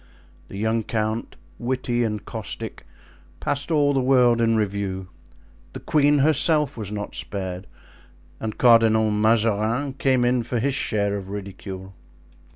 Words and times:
The 0.47 0.57
young 0.57 0.81
count, 0.81 1.35
witty 1.59 2.03
and 2.03 2.25
caustic, 2.25 2.87
passed 3.39 3.69
all 3.69 3.93
the 3.93 3.99
world 4.01 4.41
in 4.41 4.55
review; 4.55 5.09
the 5.73 5.79
queen 5.79 6.17
herself 6.17 6.75
was 6.75 6.91
not 6.91 7.13
spared, 7.13 7.67
and 8.39 8.57
Cardinal 8.57 9.11
Mazarin 9.11 9.93
came 9.93 10.25
in 10.25 10.41
for 10.41 10.57
his 10.57 10.73
share 10.73 11.15
of 11.17 11.29
ridicule. 11.29 11.93